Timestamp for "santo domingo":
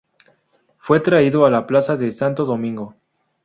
2.11-2.95